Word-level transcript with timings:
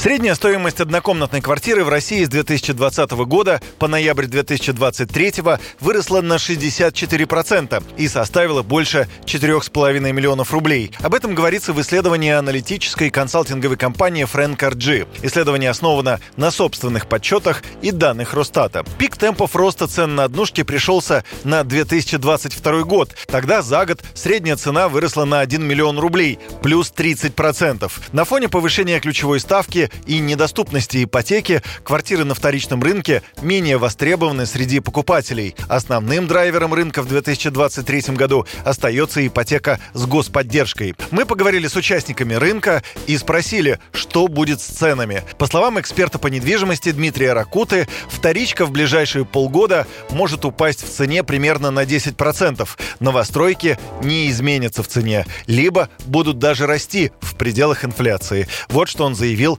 Средняя 0.00 0.36
стоимость 0.36 0.80
однокомнатной 0.80 1.40
квартиры 1.40 1.82
в 1.82 1.88
России 1.88 2.22
с 2.22 2.28
2020 2.28 3.10
года 3.26 3.60
по 3.80 3.88
ноябрь 3.88 4.26
2023 4.26 5.32
выросла 5.80 6.20
на 6.20 6.34
64% 6.34 7.82
и 7.96 8.06
составила 8.06 8.62
больше 8.62 9.08
4,5 9.24 10.12
миллионов 10.12 10.52
рублей. 10.52 10.92
Об 11.00 11.16
этом 11.16 11.34
говорится 11.34 11.72
в 11.72 11.80
исследовании 11.80 12.30
аналитической 12.30 13.10
консалтинговой 13.10 13.76
компании 13.76 14.24
Frank 14.24 14.58
RG. 14.58 15.08
Исследование 15.24 15.70
основано 15.70 16.20
на 16.36 16.52
собственных 16.52 17.08
подсчетах 17.08 17.64
и 17.82 17.90
данных 17.90 18.34
Росстата. 18.34 18.84
Пик 18.98 19.16
темпов 19.16 19.56
роста 19.56 19.88
цен 19.88 20.14
на 20.14 20.22
однушки 20.22 20.62
пришелся 20.62 21.24
на 21.42 21.64
2022 21.64 22.82
год. 22.84 23.16
Тогда 23.26 23.62
за 23.62 23.84
год 23.84 24.04
средняя 24.14 24.54
цена 24.54 24.88
выросла 24.88 25.24
на 25.24 25.40
1 25.40 25.60
миллион 25.60 25.98
рублей, 25.98 26.38
плюс 26.62 26.92
30%. 26.96 27.90
На 28.12 28.24
фоне 28.24 28.48
повышения 28.48 29.00
ключевой 29.00 29.40
ставки 29.40 29.87
и 30.06 30.18
недоступности 30.18 31.04
ипотеки 31.04 31.62
квартиры 31.84 32.24
на 32.24 32.34
вторичном 32.34 32.82
рынке 32.82 33.22
менее 33.42 33.78
востребованы 33.78 34.46
среди 34.46 34.80
покупателей. 34.80 35.54
Основным 35.68 36.26
драйвером 36.26 36.74
рынка 36.74 37.02
в 37.02 37.08
2023 37.08 38.14
году 38.14 38.46
остается 38.64 39.26
ипотека 39.26 39.80
с 39.94 40.06
господдержкой. 40.06 40.94
Мы 41.10 41.26
поговорили 41.26 41.66
с 41.66 41.76
участниками 41.76 42.34
рынка 42.34 42.82
и 43.06 43.16
спросили, 43.16 43.78
что 43.92 44.28
будет 44.28 44.60
с 44.60 44.64
ценами. 44.64 45.22
По 45.38 45.46
словам 45.46 45.80
эксперта 45.80 46.18
по 46.18 46.28
недвижимости 46.28 46.92
Дмитрия 46.92 47.32
Ракуты, 47.32 47.88
вторичка 48.08 48.66
в 48.66 48.70
ближайшие 48.70 49.24
полгода 49.24 49.86
может 50.10 50.44
упасть 50.44 50.82
в 50.82 50.90
цене 50.90 51.22
примерно 51.24 51.70
на 51.70 51.84
10%. 51.84 52.68
Новостройки 53.00 53.78
не 54.02 54.30
изменятся 54.30 54.82
в 54.82 54.88
цене, 54.88 55.26
либо 55.46 55.88
будут 56.06 56.38
даже 56.38 56.66
расти 56.66 57.12
в 57.20 57.34
пределах 57.36 57.84
инфляции. 57.84 58.48
Вот 58.68 58.88
что 58.88 59.04
он 59.04 59.14
заявил 59.14 59.58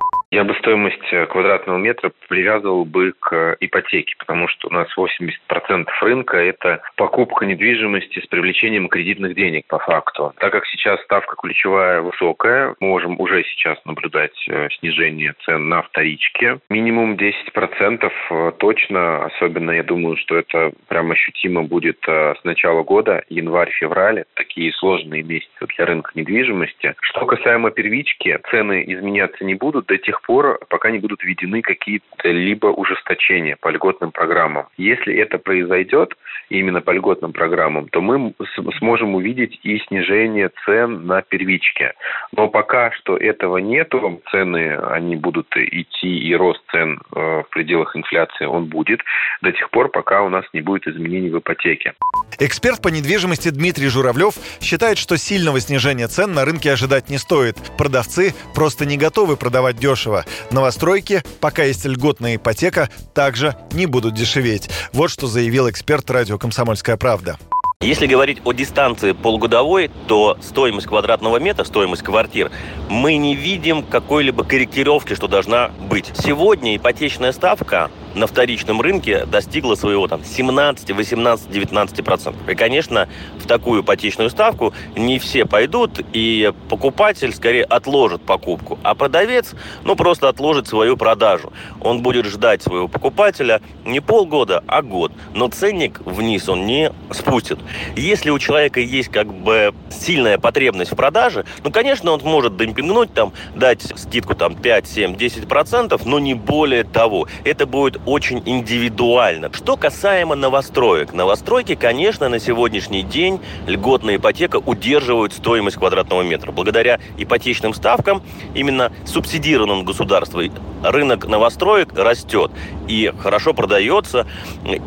Я 0.31 0.45
бы 0.45 0.55
стоимость 0.55 1.11
э, 1.11 1.25
квадратного 1.25 1.77
метра 1.77 2.09
привязывал 2.29 2.85
бы 2.85 3.11
к 3.19 3.57
ипотеке, 3.59 4.15
потому 4.17 4.47
что 4.47 4.69
у 4.69 4.71
нас 4.71 4.87
80% 4.97 5.87
рынка– 5.99 6.37
это 6.37 6.81
покупка 6.95 7.45
недвижимости 7.45 8.19
с 8.19 8.27
привлечением 8.27 8.87
кредитных 8.87 9.35
денег 9.35 9.65
по 9.67 9.77
факту. 9.79 10.33
Так 10.37 10.53
как 10.53 10.65
сейчас 10.67 11.01
ставка 11.01 11.35
ключевая 11.35 11.99
высокая, 11.99 12.75
мы 12.79 12.87
можем 12.87 13.19
уже 13.19 13.43
сейчас 13.43 13.77
наблюдать 13.83 14.31
э, 14.47 14.69
снижение 14.79 15.35
цен 15.43 15.67
на 15.67 15.81
вторичке. 15.81 16.61
Минимум 16.69 17.15
10% 17.15 18.09
э, 18.29 18.51
точно, 18.57 19.25
особенно 19.25 19.71
я 19.71 19.83
думаю, 19.83 20.15
что 20.15 20.37
это 20.37 20.71
прям 20.87 21.11
ощутимо 21.11 21.63
будет 21.63 21.97
с 22.07 22.41
начала 22.45 22.83
года, 22.83 23.25
январь-февраль, 23.27 24.23
такие 24.35 24.71
сложные 24.71 25.23
месяцы 25.23 25.67
для 25.75 25.85
рынка 25.85 26.11
недвижимости. 26.15 26.95
Что 27.01 27.25
касаемо 27.25 27.71
первички, 27.71 28.39
цены 28.49 28.85
изменяться 28.87 29.43
не 29.43 29.55
будут 29.55 29.87
до 29.87 29.97
тех 29.97 30.20
пор, 30.21 30.59
пока 30.69 30.91
не 30.91 30.99
будут 30.99 31.23
введены 31.23 31.61
какие-то 31.61 32.29
либо 32.29 32.67
ужесточения 32.67 33.57
по 33.59 33.69
льготным 33.69 34.11
программам. 34.11 34.67
Если 34.77 35.15
это 35.15 35.37
произойдет 35.37 36.15
именно 36.49 36.81
по 36.81 36.91
льготным 36.91 37.33
программам, 37.33 37.87
то 37.89 38.01
мы 38.01 38.33
сможем 38.77 39.15
увидеть 39.15 39.59
и 39.63 39.79
снижение 39.87 40.51
цен 40.65 41.05
на 41.05 41.21
первичке. 41.21 41.93
Но 42.35 42.47
пока 42.47 42.91
что 42.91 43.17
этого 43.17 43.57
нету, 43.57 44.21
цены, 44.31 44.75
они 44.75 45.15
будут 45.15 45.47
идти, 45.55 46.19
и 46.19 46.35
рост 46.35 46.61
цен 46.71 46.99
э, 47.15 47.43
в 47.43 47.45
пределах 47.49 47.95
инфляции, 47.95 48.45
он 48.45 48.65
будет 48.65 49.01
до 49.41 49.51
тех 49.51 49.69
пор, 49.69 49.89
пока 49.89 50.21
у 50.23 50.29
нас 50.29 50.45
не 50.53 50.61
будет 50.61 50.87
изменений 50.87 51.29
в 51.29 51.39
ипотеке. 51.39 51.93
Эксперт 52.39 52.81
по 52.81 52.87
недвижимости 52.87 53.49
Дмитрий 53.49 53.87
Журавлев 53.87 54.33
считает, 54.61 54.97
что 54.97 55.17
сильного 55.17 55.59
снижения 55.59 56.07
цен 56.07 56.33
на 56.33 56.45
рынке 56.45 56.71
ожидать 56.71 57.09
не 57.09 57.17
стоит. 57.17 57.57
Продавцы 57.77 58.33
просто 58.55 58.85
не 58.85 58.97
готовы 58.97 59.37
продавать 59.37 59.79
дешево. 60.11 60.25
Новостройки, 60.51 61.23
пока 61.39 61.63
есть 61.63 61.85
льготная 61.85 62.35
ипотека, 62.35 62.89
также 63.13 63.55
не 63.71 63.85
будут 63.85 64.13
дешеветь. 64.13 64.69
Вот 64.93 65.09
что 65.09 65.27
заявил 65.27 65.69
эксперт 65.69 66.09
радио 66.09 66.37
«Комсомольская 66.37 66.97
правда». 66.97 67.37
Если 67.81 68.05
говорить 68.05 68.41
о 68.43 68.53
дистанции 68.53 69.11
полугодовой, 69.11 69.89
то 70.07 70.37
стоимость 70.41 70.85
квадратного 70.85 71.37
метра, 71.37 71.63
стоимость 71.63 72.03
квартир, 72.03 72.51
мы 72.89 73.17
не 73.17 73.33
видим 73.33 73.81
какой-либо 73.81 74.43
корректировки, 74.43 75.15
что 75.15 75.27
должна 75.27 75.71
быть. 75.89 76.11
Сегодня 76.13 76.75
ипотечная 76.75 77.31
ставка 77.31 77.89
на 78.15 78.27
вторичном 78.27 78.81
рынке 78.81 79.25
достигла 79.25 79.75
своего 79.75 80.07
там 80.07 80.23
17, 80.23 80.91
18, 80.91 81.49
19 81.49 82.05
процентов. 82.05 82.49
И, 82.49 82.55
конечно, 82.55 83.07
в 83.39 83.47
такую 83.47 83.81
ипотечную 83.81 84.29
ставку 84.29 84.73
не 84.95 85.19
все 85.19 85.45
пойдут, 85.45 86.01
и 86.13 86.51
покупатель 86.69 87.33
скорее 87.33 87.63
отложит 87.63 88.21
покупку, 88.21 88.79
а 88.83 88.95
продавец, 88.95 89.53
ну, 89.83 89.95
просто 89.95 90.29
отложит 90.29 90.67
свою 90.67 90.97
продажу. 90.97 91.53
Он 91.79 92.01
будет 92.01 92.25
ждать 92.25 92.61
своего 92.61 92.87
покупателя 92.87 93.61
не 93.85 93.99
полгода, 93.99 94.63
а 94.67 94.81
год. 94.81 95.11
Но 95.33 95.47
ценник 95.47 96.01
вниз 96.05 96.49
он 96.49 96.65
не 96.65 96.91
спустит. 97.11 97.59
Если 97.95 98.29
у 98.29 98.39
человека 98.39 98.79
есть 98.79 99.09
как 99.09 99.33
бы 99.33 99.73
сильная 99.89 100.37
потребность 100.37 100.91
в 100.91 100.95
продаже, 100.95 101.45
ну, 101.63 101.71
конечно, 101.71 102.11
он 102.11 102.21
может 102.23 102.57
демпингнуть, 102.57 103.13
там, 103.13 103.33
дать 103.55 103.81
скидку 103.95 104.35
там 104.35 104.55
5, 104.55 104.87
7, 104.87 105.15
10 105.15 105.47
процентов, 105.47 106.05
но 106.05 106.19
не 106.19 106.33
более 106.33 106.83
того. 106.83 107.27
Это 107.43 107.65
будет 107.65 108.00
очень 108.05 108.41
индивидуально. 108.45 109.51
Что 109.53 109.77
касаемо 109.77 110.35
новостроек. 110.35 111.13
Новостройки, 111.13 111.75
конечно, 111.75 112.29
на 112.29 112.39
сегодняшний 112.39 113.03
день 113.03 113.39
льготная 113.67 114.15
ипотека 114.15 114.57
удерживают 114.57 115.33
стоимость 115.33 115.77
квадратного 115.77 116.21
метра. 116.21 116.51
Благодаря 116.51 116.99
ипотечным 117.17 117.73
ставкам, 117.73 118.21
именно 118.53 118.91
субсидированным 119.05 119.85
государством, 119.85 120.51
рынок 120.83 121.27
новостроек 121.27 121.93
растет 121.93 122.51
и 122.87 123.11
хорошо 123.19 123.53
продается, 123.53 124.27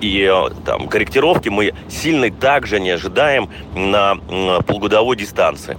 и 0.01 0.33
там 0.65 0.89
корректировки 0.89 1.49
мы 1.49 1.75
сильной 1.89 2.31
также 2.31 2.81
не 2.81 2.91
ожидаем 2.91 3.51
на 3.75 4.17
полугодовой 4.67 5.17
дистанции. 5.17 5.77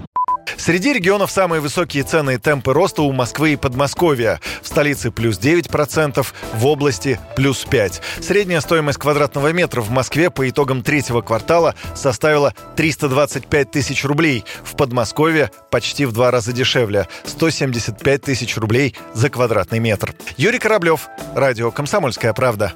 Среди 0.57 0.93
регионов 0.93 1.31
самые 1.31 1.61
высокие 1.61 2.03
цены 2.03 2.35
и 2.35 2.37
темпы 2.37 2.73
роста 2.73 3.01
у 3.01 3.11
Москвы 3.11 3.53
и 3.53 3.55
Подмосковья. 3.55 4.39
В 4.61 4.67
столице 4.67 5.11
плюс 5.11 5.39
9%, 5.39 6.25
в 6.53 6.65
области 6.65 7.19
плюс 7.35 7.65
5%. 7.65 8.01
Средняя 8.21 8.61
стоимость 8.61 8.99
квадратного 8.99 9.51
метра 9.51 9.81
в 9.81 9.89
Москве 9.91 10.29
по 10.29 10.49
итогам 10.49 10.81
третьего 10.81 11.21
квартала 11.21 11.75
составила 11.93 12.53
325 12.75 13.71
тысяч 13.71 14.03
рублей. 14.05 14.43
В 14.63 14.75
Подмосковье 14.75 15.51
почти 15.69 16.05
в 16.05 16.11
два 16.11 16.31
раза 16.31 16.53
дешевле– 16.53 17.07
175 17.25 18.21
тысяч 18.21 18.57
рублей 18.57 18.95
за 19.13 19.29
квадратный 19.29 19.79
метр. 19.79 20.13
Юрий 20.37 20.59
Кораблев, 20.59 21.07
Радио 21.35 21.71
«Комсомольская 21.71 22.33
правда». 22.33 22.73